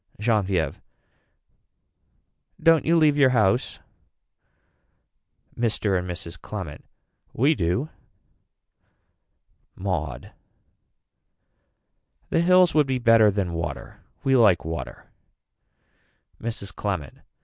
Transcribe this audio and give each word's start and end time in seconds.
Genevieve. 0.19 0.81
Don't 2.59 2.87
you 2.87 2.97
leave 2.97 3.19
your 3.19 3.29
house. 3.29 3.77
Mr. 5.55 5.95
and 5.95 6.09
Mrs. 6.09 6.41
Clement. 6.41 6.83
We 7.33 7.53
do. 7.53 7.87
Maud. 9.75 10.31
The 12.31 12.41
hills 12.41 12.73
would 12.73 12.87
be 12.87 12.97
better 12.97 13.29
than 13.29 13.53
water. 13.53 14.01
We 14.23 14.35
like 14.35 14.65
water. 14.65 15.11
Mrs. 16.41 16.73
Clement. 16.75 17.19